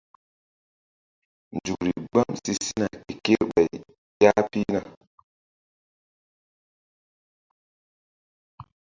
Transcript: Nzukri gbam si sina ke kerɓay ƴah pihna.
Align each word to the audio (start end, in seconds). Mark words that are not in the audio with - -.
Nzukri 1.55 1.91
gbam 2.09 2.31
si 2.43 2.51
sina 2.65 2.87
ke 3.05 3.13
kerɓay 3.25 3.67
ƴah 4.21 4.39
pihna. 4.51 4.79